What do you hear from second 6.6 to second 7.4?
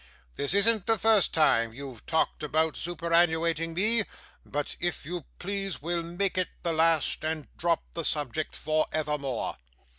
the last,